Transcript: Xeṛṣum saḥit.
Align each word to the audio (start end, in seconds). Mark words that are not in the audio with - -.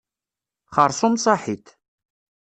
Xeṛṣum 0.75 1.15
saḥit. 1.23 1.67